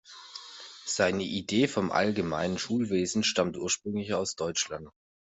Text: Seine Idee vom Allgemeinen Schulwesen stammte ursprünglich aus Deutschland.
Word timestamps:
Seine 0.87 1.21
Idee 1.21 1.67
vom 1.67 1.91
Allgemeinen 1.91 2.57
Schulwesen 2.57 3.23
stammte 3.23 3.59
ursprünglich 3.61 4.15
aus 4.15 4.33
Deutschland. 4.35 4.89